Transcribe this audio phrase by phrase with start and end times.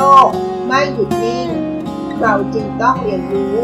[0.00, 0.28] ลก
[0.66, 1.48] ไม่หยุดนิ่ง
[2.20, 3.56] เราจึงต้องเรียนรู้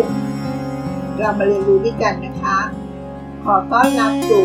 [1.18, 2.58] เรามาเรียนรู้ด้วยกันนะคะ
[3.44, 4.44] ขอต้อนรับสู่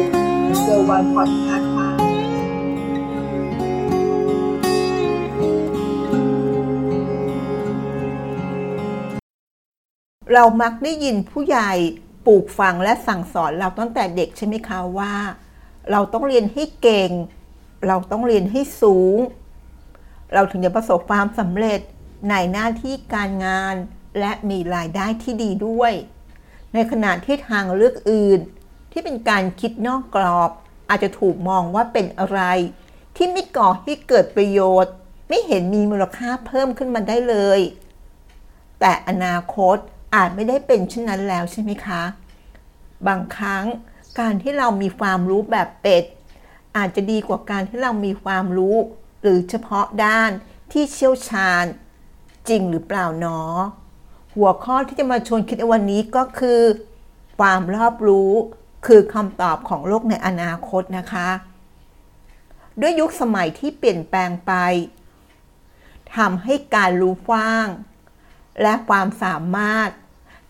[0.61, 1.89] เซอร์วันพอดคาส์ค่ะ
[10.33, 11.71] เรามักได้ยินผู้ใหญ่
[12.25, 15.13] ปลูกฝังและสั่งสอนเราตั้งแต่เด็กใช่ไหมคะว่า
[15.91, 17.11] เราต้องเรียนให้เก่ง
[17.87, 19.17] เราต้องเรียนให้สูง
[20.33, 21.79] เราถึงจะประสบความสำเร็จ
[22.29, 23.75] ในหน้าที่การงาน
[24.19, 25.93] และมีรายได้ที่ดีด้วย
[26.73, 28.39] ในขณะที่ทางเลือกอื่น
[28.91, 30.51] ที่เป็นการคิดนอกกรอบ
[30.89, 32.39] อาจจะถูกมองว่าเป็นอะไร
[33.15, 34.93] ที่ไม่ก่อให้เกิดประโยชน์
[35.29, 37.59] ไม่เห็นมีมูลค่าเพิ่มขึ้นมาได้เลย
[38.79, 39.77] แต่อนาคต
[40.15, 42.01] อาจไม่ได้เป็นเช่นนั้นแล้วใช่ไหมคะ
[43.07, 43.65] บางครั้ง
[44.19, 46.03] การที่เรามีความรู้แบบเป็ด
[46.77, 48.77] อาจจะดีกว่าการที่เรามีความรู้
[49.21, 50.31] หรือเฉพาะด้าน
[50.71, 51.65] ที่เชี่ยวชาญ
[52.49, 53.57] จริงหรือเปล่าเนาะ
[54.35, 56.61] หัวข้อที่จะมาชวนคิดในวันนี้ก็คือ
[57.39, 58.31] ความรอบรู้
[58.85, 61.29] คือคำตอบของโลกในอนาคตนะคะ
[62.81, 64.53] ด้วยยุคสมัยที่เปลี่ยนแปลงไป
[66.15, 67.67] ทำให้การรู้กว้าง
[68.61, 69.89] และความสามารถ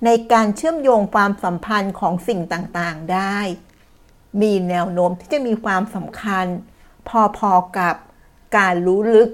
[0.05, 3.37] ในการเชื่อมโยงความสัมพันธ์ของสิ่งต่างๆได้
[4.41, 6.45] มีแนวโน้มที่จะมีความสำคัญ
[7.37, 7.95] พอๆกับ
[8.57, 9.29] การรู้ลึก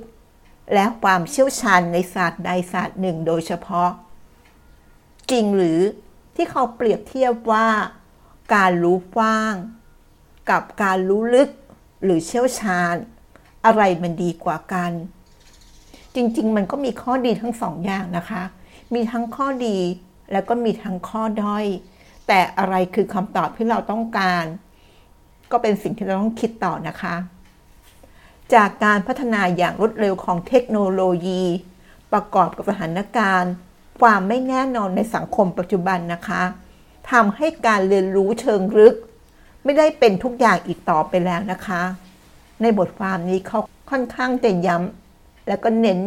[0.73, 3.89] และความเชี่ยวชาญในศาสตร์ใดศาสตร์หนึ่งโดยเฉพาะ
[5.31, 5.79] จริงหรือ
[6.35, 7.67] ที่เขาเปรียบเทียบว่า
[8.55, 9.53] การรู้กว้าง
[10.49, 11.49] กับการรู้ลึก
[12.03, 12.95] หรือเชี่ยวชาญ
[13.65, 14.91] อะไรมันดีกว่ากัน
[16.15, 18.43] จริง ๆ มันก็มีข้อดีทั้งสองอย่างนะคะ
[18.93, 19.77] มีทั้งข้อดี
[20.31, 21.65] แล้วก็มีทั้งข้อด้อย
[22.27, 24.45] แต่อะไรคือคำตอบที่เราต้องการ
[25.51, 27.15] ก็เป็นสิ่งที่เราต้องคิดต่อนะคะ
[28.53, 31.43] จากการพัฒนาอย่างรวดเร็วของเทคโนโลยี
[32.11, 33.51] ประกอบกับสถานการณ์
[33.99, 36.43] ความไม่แน่นอนในสังคมปัจจุบันนะคะ
[37.11, 38.95] ทำให้การเรียนรู้เชิงลึก
[39.63, 41.81] ไม่ได้เป็นทุกอย่างอีกต่อไปแล้วนะคะ
[42.61, 43.59] ในบทความนี้เขา
[43.89, 45.99] ค่อนข้างจะย้ำและก็เน้น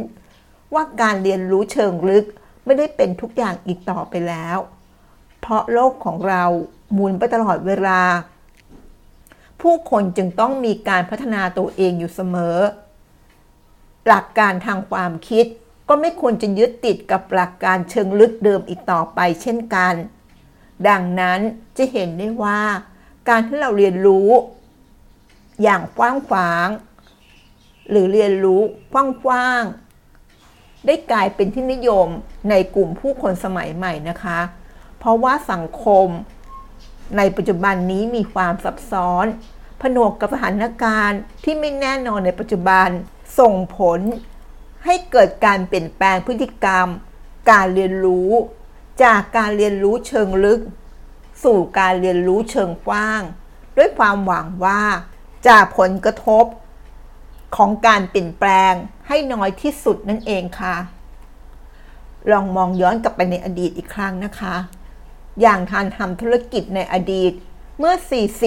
[0.75, 2.25] ว่าการเรียนรู้เชิงลึก
[2.65, 4.59] ไม่ได้เป็นทุกอย่างอีกต่อไปแล้ว
[5.41, 6.45] เพราะโลกของเรา
[6.93, 8.01] หมุนไปตลอดเวลา
[9.63, 12.57] ผู้คนจึงต้องมีการพัฒนาตัวเองอยู่เสมอ
[14.07, 15.47] หลักการทางความคิด
[15.89, 19.95] ก็ไม่ควรจะยึดติดกับหลักการเชิงลึกเดิมอีกต่อไปเช่นกัน
[20.89, 21.41] ดังนั้น
[21.77, 22.61] จะเห็นได้ว่า
[23.29, 24.31] การที่เราเรียนรู้
[25.63, 26.69] อย่างกว้างขวาง
[27.91, 28.61] หรือเรียนรู้
[28.93, 28.95] ก
[29.29, 32.09] ว้างๆได้กลายเป็นที่นิยม
[32.51, 34.41] ในกลุ่มผู้คนสมัยใหม่นะคะ
[34.99, 36.09] เพราะว่าสังคม
[37.17, 39.27] ในปัจจุบันนี้มีความซับซ้อน
[39.81, 42.89] ผนวกกับสถานการณ์ที่ไม่แน่นอนในปัจจุบัน
[43.39, 44.01] ส่งผล
[44.85, 46.87] ให้เกิดการเปลี่ยนแปลงพฤติกรรม
[47.51, 48.31] การเรียนรู้
[49.05, 50.61] จากการเรียนรู้เชิงลึก
[51.45, 53.23] สู่การเรียนรู้เชิงกว้าง
[53.77, 54.83] ด้วยความหวังว่า
[55.49, 56.45] จากผลกระทบ
[57.57, 58.73] ของการเปลี่ยนแปลง
[59.09, 60.77] ให้น้อยที่สุดนั่นเองค่ะ
[62.31, 64.55] ลองมองย้อนกลับไปในอดีตอีกครั้งนะคะ
[65.41, 67.33] อย่างทานทำธุรกิจในอดีต
[67.79, 67.95] เมื่อ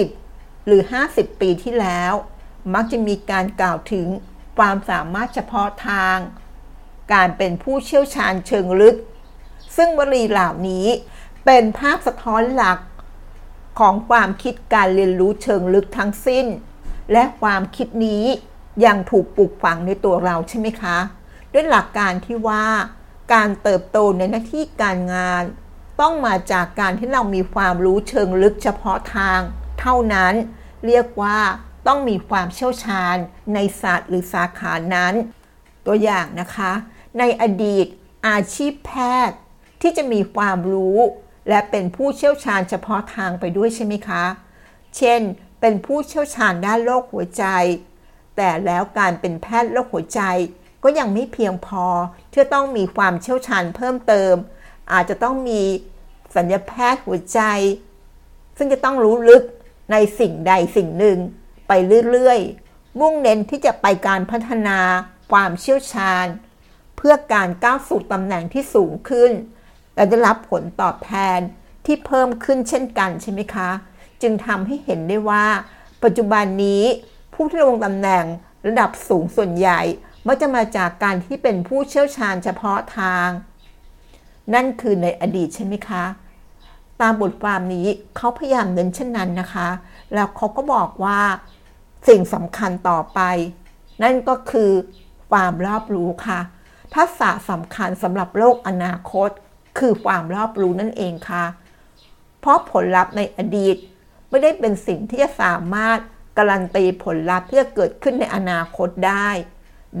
[0.06, 2.12] 40 หรือ 50 ปีที่แล้ว
[2.74, 4.06] มักจะมีการกล่าวถึง
[4.58, 6.18] ความสามารถเฉพาะทาง
[7.12, 8.96] การเป็นผู้เชี่ยวชาญเชิงลึก
[9.76, 10.86] ซึ่งวลีเหล่านี้
[11.44, 12.78] เป็นภาพสะท้อนหลัก
[13.78, 16.46] ของความคิดการเรียนรู้เชิงลึกทั้งสิ้น
[17.12, 18.24] และความคิดนี้
[18.84, 20.98] ยังถูกปลูกฝังในตัวเราใช่ไหมคะ
[21.52, 22.66] ด้วยหลักการที่ว่า
[23.32, 25.44] การเติบโตในหน้าที่การงาน
[26.00, 29.40] ต้องมาจากการที่เรามีความรู้เชิงลึกเฉพาะทาง
[29.80, 30.34] เท่านั้น
[30.86, 31.38] เรียกว่า
[31.86, 33.16] ต้องมีความเชี่ยวชาญ
[33.54, 35.14] ในศาสตร์หรือสาขานั้น
[35.86, 36.72] ตัวอย่างนะคะ
[37.18, 37.86] ในอดีต
[38.28, 38.92] อาชีพแพ
[39.28, 39.38] ทย์
[39.80, 40.98] ที่จะมีความรู้
[41.48, 44.24] และเป็นผู้เชี่ยวชาญเฉพาะทางไปด้วยใช่ไหมคะ
[44.96, 45.20] เช่น
[45.60, 47.44] เป็นผู้เชี่ยวชาญด้านโรคหัวใจ
[48.36, 50.22] แต่แล้วการเป็นแพทย์โรคหัวใจ
[50.82, 51.86] ก็ยังไม่เพียงพอ
[52.32, 54.34] ที่ต้องมีความเชี่ยวชาญเพิ่มเติม
[54.92, 55.62] อาจจะต้องมี
[56.36, 57.40] สัญญาแพทย์หัวใจ
[58.56, 59.42] ซึ่งจะต้องรู้ลึก
[59.92, 61.18] ในสิ่งใดสิ่งหนึ่ง
[61.68, 61.72] ไป
[62.10, 64.78] เรื่อยๆ มุ่งเน้นที่จะไปการพัฒนา
[65.32, 66.26] ความเชี่ยวชาญ
[66.96, 69.32] เพื่อการก้าวสู่ตำแหน่งที่สูงขึ้น
[69.94, 71.38] และได้รับผลตอบแทน
[71.86, 73.70] ที่เพิ่มขึ้นเช่นกันใช่ไหมคะ
[74.22, 75.46] จึงทำให้เห็นได้ว่า
[76.04, 76.82] ปัจจุบันนี้
[77.34, 78.24] ผู้ที่ลงตำแหน่ง
[78.66, 79.80] ระดับสูงส่วนใหญ่
[80.26, 83.28] มักจะมาจากการที่เป็นผู้เชี่ยวชาญเฉพาะทาง
[84.54, 86.04] นั่นคือในอดีตใช่ไหมคะ
[87.00, 87.86] ตามบทความนี้
[88.16, 89.68] เขาพยายามเน้นเช่นนั้นนะคะ
[90.14, 91.20] แล้วเขาก็บอกว่า
[92.08, 93.20] สิ่งสำคัญต่อไป
[94.02, 94.70] นั่นก็คือ
[95.32, 96.40] ความรอบรู้ค่ะ
[96.94, 99.30] ทักษะสำคัญสำหรับโลกอนาคต
[99.78, 101.44] คือความรอบรู้นั่นเองค่ะ
[102.40, 103.76] เพราะผลลัพธ์ในอดีต
[104.28, 105.98] ไม่ได้เป็นสิ่งที่จะสามารถ
[106.38, 109.28] การันตีผลลัพธ์ที่จะเกิดขึ้นในอนาคตได้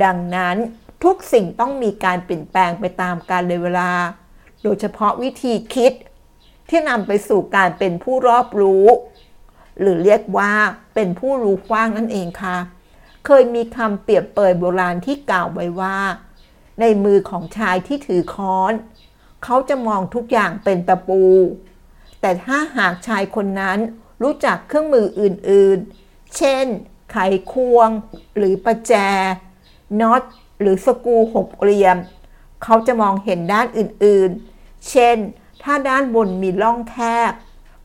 [0.04, 0.56] ดังนั้น
[1.04, 3.90] ทุกสิ่งต้องมีการเปลี่ยนแปลงไปตามกาลเวลา
[4.64, 5.92] โดยเฉพาะวิธีคิด
[6.68, 8.86] ที่นำไปสู่การเป็นผู้รอบรู้
[9.80, 10.52] หรือเรียกว่า
[10.94, 12.56] เป็นผู้รู้กว้างนั่นเองค่ะ
[13.26, 15.98] เคยมีคำเปรียบเปยโบราณที่กล่าวไว้ว่า
[16.80, 18.72] ในมือของชายที่ถือค้อน
[19.44, 21.22] เขาจะมองทุกอย่างเป็นตะปู
[22.20, 23.78] แต่ถ้าหากชายคนนั้น
[24.22, 26.66] รู้จักเครื่องมืออื่นๆ เช่น
[27.10, 27.16] ไข
[27.52, 27.88] ควง
[28.36, 28.92] หรือประแจ
[30.00, 30.22] น็อต
[30.60, 31.96] หรือสกูหกเหลี่ยม
[32.62, 34.53] เขาจะมองเห็นด้านอื่นๆ
[34.90, 35.16] เช่น
[35.62, 36.96] ถ้าด้านบนมีร่องแค
[37.30, 37.32] บ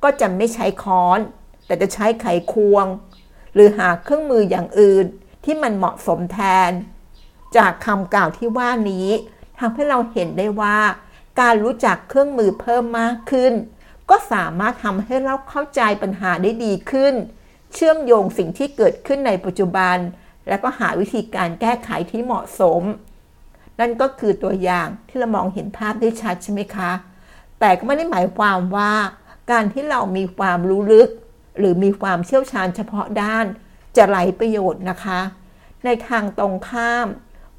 [0.03, 1.19] ก็จะไม่ใช้ค้อน
[1.65, 2.85] แต่จะใช้ไขควง
[3.53, 5.05] หรือหาเครื่องมืออย่างอื่น
[5.43, 6.71] ที่มันเหมาะสมแทน
[7.57, 9.07] จากคำกล่าวที่ว่านี้
[9.59, 10.79] ทำให้เราเห็นได้ว่า
[11.39, 13.53] การรู้จักเครื่องมือเพิ่มมากขึ้น
[14.09, 17.13] ก็สามารถทำให้เราเข้าใจปัญหาได้ดีขึ้น
[17.73, 19.97] เชื่อมโยงสิ่งที่เกิดขึ้นในปัจจุบัน
[20.47, 22.83] แล้วก็หาวิธีการแก้ไขที่เหมาะสม
[23.79, 26.91] นั่นก็คือตัวอย่างที่เรามองเห็นภาพได้ชัดใช่ไหมคะ
[27.59, 28.93] แต่ก็ไม่ได้หมายความว่า
[29.51, 31.09] การที่เรามีความรู้ลึก
[31.59, 33.45] หรือมีความเชี่ยวชาญเฉพาะด้าน
[33.97, 35.19] จะไร้ประโยชน์นะคะ
[35.85, 37.07] ในทางตรงข้าม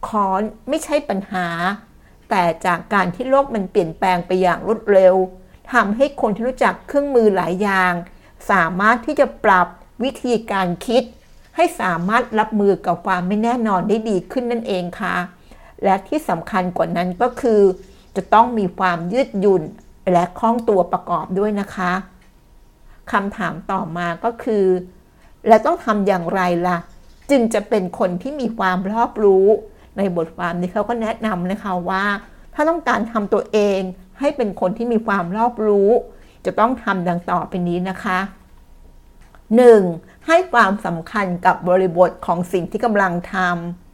[0.08, 1.48] ค้อนไม่ใช่ปัญหา
[2.30, 5.14] แต่จากการที่โลกมันเปลี่ยนแปลงไปอย่างรวดเร็ว
[5.72, 7.92] ทำให้คนที่รู้จักเครื่องมือหลายอย่าง
[8.50, 9.66] สามารถที่จะปรับ
[10.02, 11.02] วิธีการคิด
[11.56, 15.16] ให้สามารถรับมือกับความไม่แน่นอนได้ดีขึ้นนั่นเองค่ะ
[15.84, 17.60] และที่สำคัญกว่านั้นก็คือ
[18.16, 19.62] จะต้องมีความยืดหยุ่น
[20.12, 21.92] และคล่องตัวประกอบด้วยนะคะ
[23.12, 24.64] คำถามต่อมาก็คือ
[25.48, 26.78] และต้องทำอย่างไรล่ะ
[27.30, 29.46] จึงจะเป็นคนที่มีความรอบรู้
[29.96, 32.04] ในบทความนี้เขาก็แนะนำนะคะว่า
[32.54, 33.80] ถ้าต้องการทำตัวเอง
[34.20, 35.90] ให้เป็นคนที่มีความรอบรู้
[36.46, 38.18] จะต้องทำดังต่อไปนี้นะคะ
[39.48, 40.26] 1.
[40.26, 43.89] ให้ความสำคัญกับบริบทของสิ่งที่กำลังทำ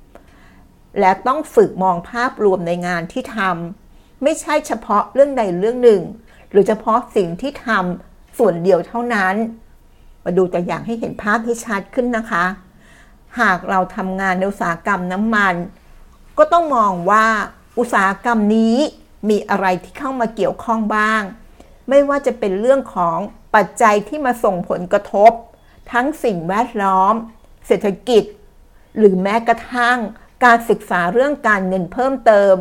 [1.00, 6.02] และต้องฝึกมองภาพรวมในงานที่ทำไม่ใช่เฉพาะเรื่องใดเรื่องหนึ่ง
[6.50, 9.34] หรือเฉพาะสิ่งที่ทำส่วนเดียวเท่านั้น
[10.24, 12.44] มาดูตัวอย่างให้เห็นภาพที่ชัดขึ้นนะคะ
[13.40, 15.54] หากเราทำงานในอุตสาหกรรมน้ำมัน
[16.38, 17.26] ก็ต้องมองว่า
[17.78, 18.76] อุตสาหกรรมนี้
[19.28, 21.22] มีอะไรที่เข้ามาเกี่ยวข้องบ้าง
[21.88, 23.18] ไม่ว่าจะเป็นเรื่องของ
[23.54, 25.32] ปัจจัยที่มาส่งผลกระทบ
[25.92, 27.14] ทั้งสิ่งแวดล้อม
[27.66, 28.24] เศรษฐกิจ
[28.98, 29.98] หรือแม้กระทั่ง
[30.46, 32.54] การศึกษาเรื่องการเงินเพิ่มเติม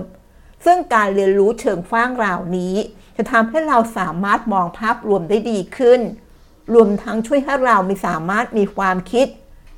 [0.65, 2.75] ซึ่งการเรียนรู้เชิงฟ้างเหล่านี้
[3.17, 6.01] จะทำให้เราสามารถมองภาพรวมได้ดีขึ้น
[6.73, 9.27] รวมทั้งช่วยให้เรามีสามารถมีความคิด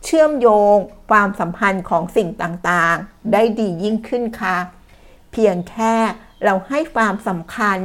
[0.03, 0.75] เชื่อมโยง
[1.11, 4.57] ความสัมพันธ์ของสิ่งต่างๆ ได้ดียิ่งขึ้นค่ะ
[5.31, 5.93] เพียงแค่
[6.43, 7.77] เราให้ความสำคัญ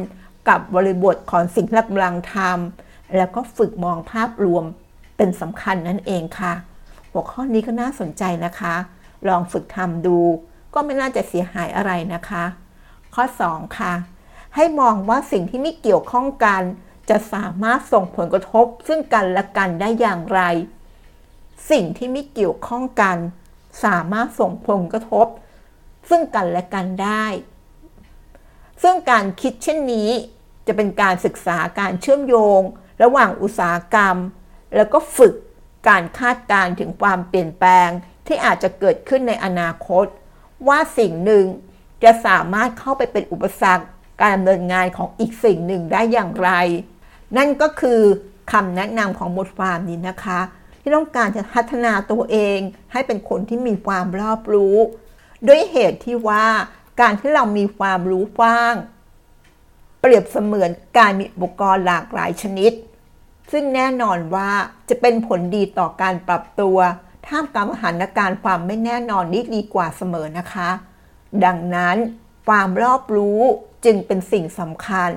[0.48, 4.64] กับบริบทของสิ่งที่เรากำลังทำแล้วก็ฝึกมองภาพรวม
[5.16, 6.52] เป็นสำคัญนั่นเองค่ะ
[7.10, 8.76] หัวข้อนี้ก็น่าสนใจนะคะ
[9.28, 10.18] ลองฝึกทำดู
[10.74, 12.44] ก็ไม่น่าจะเสียหายอะไรนะคะ
[13.14, 13.94] ข้อ 2 ค่ะ
[14.56, 16.62] ให้มองว่าสิ่งที่ไม่เกี่ยวข้องกัน
[17.10, 20.40] จะสามารถส่งผลกระทบ ซึ่งกันและกันได้อย่างไร
[21.70, 23.16] สิ่งที่ไม่เกี่ยวข้องกัน
[23.84, 25.26] สามารถส่งผลกระทบ
[26.08, 27.26] ซึ่งกันและกันได้
[28.82, 30.10] ซึ่งการคิดเช่นนี้
[30.66, 32.60] จะเป็นการศึกษาการเชื่อมโยง
[33.02, 34.16] ระหว่างอุตสาหกรรม
[34.76, 35.34] แล้วก็ฝึก
[35.88, 37.90] การคาดการถึงความเปลี่ยนแปลง
[38.26, 40.06] ที่อาจจะเกิดขึ้นในอนาคต
[40.68, 41.44] ว่าสิ่งหนึ่ง
[42.04, 43.86] จะสามารถเข้าไปเป็นอุปสรรค
[44.20, 46.50] การดำเนินงานของอีกสิ่งหนึ่งได้อย่างไร
[47.36, 48.00] นั่นก็คือ
[48.52, 50.40] คำแนะนำของบทความนี้นะคะ
[50.80, 52.58] ที่ต้องการจะพัฒนาตัวเอง
[52.92, 54.76] ให้เป็นคนที่มีความรอบรู้
[55.48, 56.46] ด้วยเหตุที่ว่า
[57.00, 58.74] การที่เรามีความรู้กว้าง
[60.00, 62.72] เปรียบเสมือนการมีอุปกรณ์หลากหลายชนิด
[63.52, 64.50] ซึ่งแน่นอนว่า
[64.88, 66.78] จะเป็นผลดีต่อการปรับตัว
[67.26, 70.70] ท่ามกลางสถานการณ์ความไม่แน่นอนนี้ดีกว่าเสมอนะคะ
[71.44, 71.96] ดังนั้น
[72.48, 73.40] ความรอบรู้
[73.84, 75.10] จึงเป็นสิ่งสำคัญ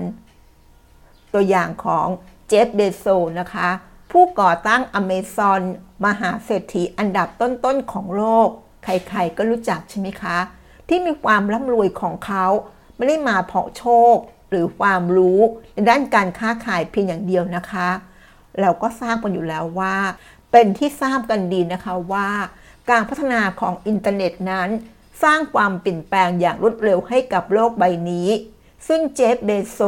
[1.33, 2.07] ตัวอย่างของ
[2.47, 3.05] เจฟเบโซ
[3.39, 3.69] นะคะ
[4.11, 5.61] ผู้ก่อตั้งอเมซอน
[6.05, 8.47] มหาเศรษฐีอันดับต้นๆของโลก
[8.83, 10.37] ใครๆก็รู้จักใช่ไหมคะ
[10.87, 12.45] ที่มีความร่ำรวยของเขา
[12.95, 14.15] ไม่ได้มาเพราะโชค
[14.49, 15.39] หรือความรู้
[15.73, 17.89] ในด้านการค้าขายเพียงอย่างเดียวนะคะ
[18.61, 19.95] เราก็ทราบกันอยู่แล้วว่า
[20.57, 22.29] เป็นที่ทราบกันดีนะคะว่า
[22.89, 24.69] การพัฒนาของอินเทอร์เน็ตนั้น
[25.23, 28.29] สร้างความเปลี่ยนแปลงอย่างรวดเร็วให้กับโลกใบนี้
[28.87, 29.79] ซึ่งเจฟเบโซ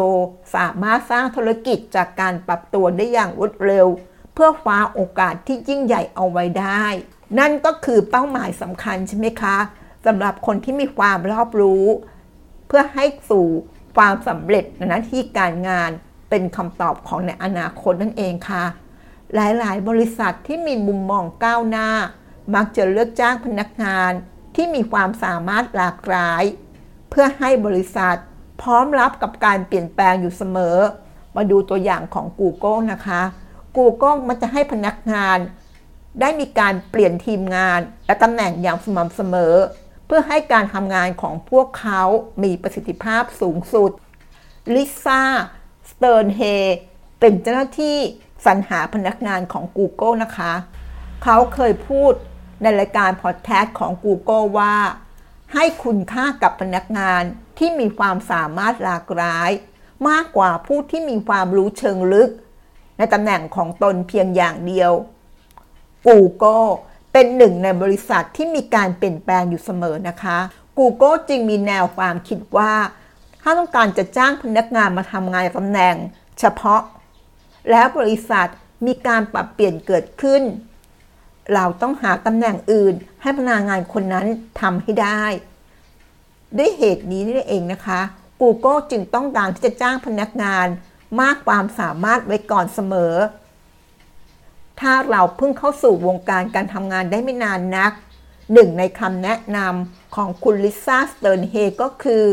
[0.56, 3.88] สามารถสร้างธุรกิจจากการปรับตัวได้อย่างรวดเร็ว
[4.34, 6.86] เพื่อคว้าโอกาสที่ยิ่งใหญ่เอาไว้ได้
[7.40, 9.58] นั่นก็คือเป้าหมายสำคัญใช่ไหมคะ
[10.06, 11.86] สำหรับคนที่มีความรอบรู้
[12.68, 13.48] เพื่อให้สู่
[13.98, 15.92] ความสำเร็จในหน้าที่การงาน
[16.30, 18.66] เป็นคำตอบของในอนาคตนั่นเองค่ะ
[19.36, 21.90] หลายๆ บริษัทที่มีมุมมองก้าวหน้า
[22.56, 24.12] มักจะเลือกจ้างพนักงาน
[24.56, 26.44] ที่มีความสามารถหลากหลาย
[27.10, 28.16] เพื่อให้บริษัท
[28.62, 30.78] พร้อมรับกับการเปลี่ยนแปลงอยู่เสมอ
[31.36, 33.22] มาดูตัวอย่างของ Google นะคะ
[33.78, 35.38] Google มันจะให้พนักงาน
[36.22, 39.56] ได้มีการเปลี่ยนทีมงาน และตำแหน่งอย่างสม่ำเสมอ
[40.06, 42.02] เพื่อให้การทำงานของพวกเขา
[42.44, 43.92] มีประสิทธิภาพสูงสุด
[44.74, 45.24] ลิซ่า
[45.90, 46.42] สเติร์นเฮ
[47.20, 48.00] เป็นเจ้าหน้าที่
[48.46, 50.54] สรรหาพนักงานของ Google นะคะ
[51.24, 52.14] เขาเคยพูด
[52.62, 54.76] ในรายการพอดแคสต์ของ Google ว่า
[55.54, 57.22] ให้คุณค่ากับพนักงาน
[57.58, 59.50] ที่มีความสามารถหลากหลาย
[60.10, 62.30] มากกว่าผู้ที่มีความรู้เชิงลึก
[62.98, 64.92] ในตำแหน่งของตนเพียงอย่างเดียว
[66.08, 66.70] Google
[67.12, 70.38] เป็นหนึ่งในบริษัทที่มีการเปลี่ยนแปลงอยู่เสมอนะคะ
[70.78, 72.74] Google จึงมีแนวความคิดว่า
[73.42, 75.96] ถ้าต้องการจะจ้างพนักงานมาทำงานตำแหน่ง
[76.40, 76.82] เฉพาะ
[77.72, 78.48] แล้วบริษัท
[78.86, 80.44] มีการปรับเปลี่ยนเกิดขึ้น
[81.54, 84.26] เราต้องหาตำแหน่งอื่นให้พนักงานคนนั้น
[84.62, 85.24] ทำให้ได้
[86.58, 88.02] ด้วยเหตุนี้นี่เองนะคะ
[88.42, 90.68] Google จึงต้องการที่จะจ้างพนักงาน
[91.20, 93.14] มากความสามารถไว้ก่อนเสมอ
[94.80, 97.92] ถ้าเราเพิ่งเข้าสู่วงการการทำงานได้ไม่นานนัก
[98.54, 102.24] หนึ่งในคำแนะนำของคุณ Lisa Stern Hayes ก็คือ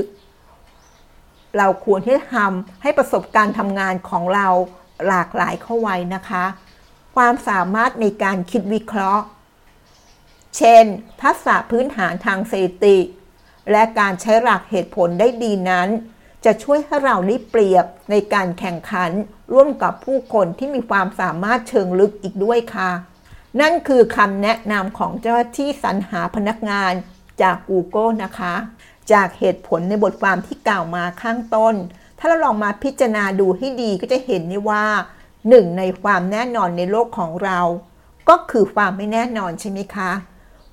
[1.56, 4.48] เราควรที่จะทำให้ประสบการณ์ทำงานของเรา
[5.06, 6.44] หลากหลายเข้าไว้นะคะ
[7.16, 9.24] ความสามารถในการคิดวิเคราะห์
[10.56, 10.84] เช่น
[11.22, 12.98] ทักษะพื้นฐานทางสถิติ
[13.70, 15.88] และการใช้หลักเหตุผลได้ดีนั้น
[16.44, 19.10] จะช่วยให้เราได้เปรียบในการแข่งขัน
[19.52, 22.90] ร่วมกับผู้คนที่มีความสามารถเชิงลึกอีกด้วยค่ะ
[23.60, 26.92] นั่นคือคำแนะนำของเจ้าหน้าที่สรรหาพนักงาน
[27.42, 28.54] จาก Google นะคะ
[29.12, 31.74] จากเหตุผลในบทความที่กล่าวมาข้างต้น
[32.18, 34.84] ถ้าเราลองมาพิจารณาดูให้ดีก็จะเห็นได้ว่า
[35.48, 37.60] หนึ่งในความแน่นอนในโลกของเรา
[38.28, 40.10] ก็คือความไม่แน่นอนใช่ไหมคะ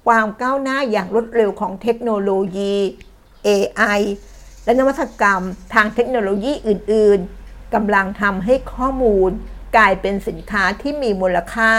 [0.07, 2.75] ความก้าวหน้าอย่างรวดเร็วของเทคโนโลยี
[3.47, 3.99] AI
[4.63, 5.43] และนวัตกรรม
[5.73, 9.31] ทางเทคโนโลยีอื่น ๆกำลังทำให้ข้อมูล
[9.77, 11.71] กลายเป็นสินค้าที่มีมูลค่า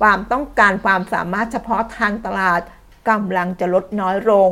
[0.00, 2.60] ความต้องการความสามารถเฉพาะทางตลาด
[3.08, 4.50] กำลังจะลดน้อยลง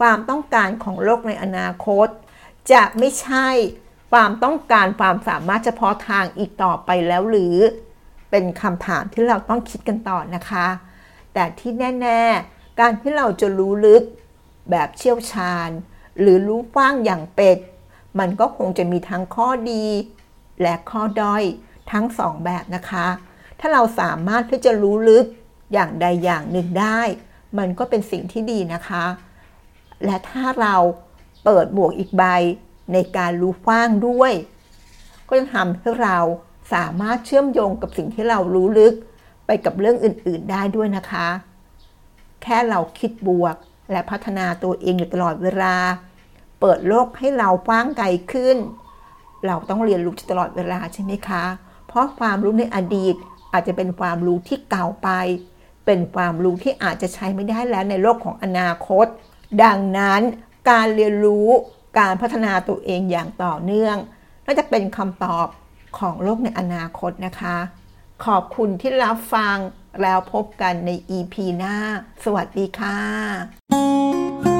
[0.00, 2.08] ความต้องการของโลกในอนาคต
[2.72, 3.48] จะไม่ใช่
[4.12, 7.56] ความต้องการความสามารถเฉพาะทางอีกต่อไปแล้วหรือ
[8.30, 10.66] เป็นคำถามที่เราต้องคิดกันต่อนะคะ
[11.34, 14.02] แต่ที่แน่ ๆ การที่เราจะรู้ลึก
[14.70, 15.68] แบบเชี่ยวชาญ
[16.20, 17.58] หรือรู้กว้างอย่างเป็ด
[18.18, 19.86] มันก็คงจะมีทั้งข้อดี
[20.62, 21.42] และข้อด้อย
[21.92, 23.06] ทั้งสองแบบนะคะ
[23.60, 25.26] ถ้าเราสามารถที่จะรู้ลึก
[25.72, 27.00] อย่างใดอย่างหนึ่งได้
[27.58, 29.04] มันก็เป็นสิ่งที่ดีนะคะ
[30.04, 30.76] และถ้าเรา
[31.44, 32.24] เปิดบวกอีกใบ
[32.92, 34.32] ในการรู้กว้างด้วย
[35.28, 36.18] ก็จะทำให้เรา
[36.74, 38.94] สามารถเชื่อมโยงกับสิ่งที่เรารู้ลึก
[39.46, 41.28] ไปกับเรื่องอื่นๆได้ด้วยนะคะ
[42.42, 43.56] แค่เราคิดบวก
[43.92, 45.74] และพัฒนาตัวเองอยู่ตลอดเวลา
[46.60, 48.56] เปิดโลกให้เรากว้างไกลขึ้น
[49.46, 51.44] เราต้องเรียนรู้ตลอดเวลาใช่ไหมคะ
[51.86, 53.14] เพราะความรู้ในอดีต
[53.52, 55.08] อาจจะเป็นความรู้ที่เก่าไป
[55.86, 59.06] เป็นความรู้ที่อาจจะใช้ไม่ได้แล้วในโลกของอนาคต
[59.62, 60.22] ดังนั้น
[60.70, 61.48] การเรียนรู้
[61.98, 63.96] การพัฒนาตัวเองอย่างต่อเนื่อง
[64.46, 65.46] น่าจะเป็นคำตอบ
[65.98, 67.56] ของโลกในอนาคตนะคะ
[68.24, 69.56] ขอบคุณที่รับฟัง
[70.02, 71.76] แล้วพบกันใน EP หน้า
[72.24, 74.53] สวัสดีค่ะ